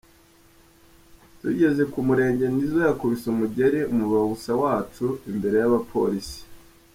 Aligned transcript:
Tugeze 1.39 1.83
ku 1.91 1.99
murenge, 2.07 2.45
Nizzo 2.53 2.79
yakubise 2.87 3.25
umugeri 3.29 3.79
umubawunsa 3.91 4.51
wacu 4.61 5.05
imbere 5.31 5.55
y’abapolisi. 5.61 6.39